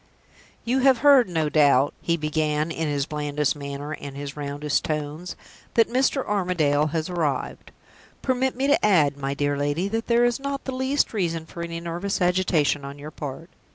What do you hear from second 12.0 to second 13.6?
agitation on your part.